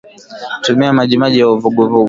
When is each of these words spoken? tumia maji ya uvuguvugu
tumia 0.63 0.93
maji 0.93 1.39
ya 1.39 1.49
uvuguvugu 1.49 1.99